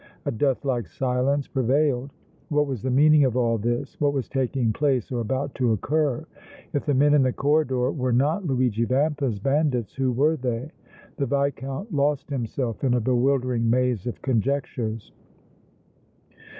A 0.25 0.31
deathlike 0.31 0.87
silence 0.87 1.47
prevailed. 1.47 2.09
What 2.49 2.65
was 2.65 2.81
the 2.81 2.89
meaning 2.89 3.23
of 3.23 3.37
all 3.37 3.59
this? 3.59 4.01
What 4.01 4.13
was 4.13 4.27
taking 4.27 4.73
place 4.73 5.11
or 5.11 5.19
about 5.19 5.53
to 5.53 5.73
occur? 5.73 6.25
If 6.73 6.87
the 6.87 6.95
men 6.95 7.13
in 7.13 7.21
the 7.21 7.31
corridor 7.31 7.91
were 7.91 8.11
not 8.11 8.43
Luigi 8.47 8.83
Vampa's 8.85 9.37
bandits, 9.37 9.93
who 9.93 10.11
were 10.11 10.37
they? 10.37 10.71
The 11.17 11.27
Viscount 11.27 11.93
lost 11.93 12.31
himself 12.31 12.83
in 12.83 12.95
a 12.95 12.99
bewildering 12.99 13.69
maze 13.69 14.07
of 14.07 14.19
conjectures. 14.23 15.11